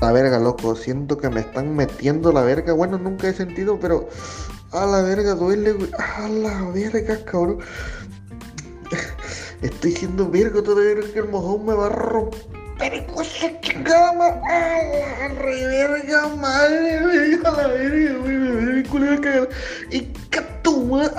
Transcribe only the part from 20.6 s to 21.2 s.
tu madre.